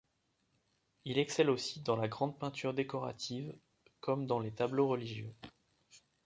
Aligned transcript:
Il 1.05 1.19
excelle 1.19 1.51
aussi 1.51 1.81
dans 1.81 1.95
la 1.95 2.07
grande 2.07 2.35
peinture 2.39 2.73
décorative 2.73 3.53
comme 3.99 4.25
dans 4.25 4.39
les 4.39 4.49
tableaux 4.51 4.87
religieux. 4.87 5.35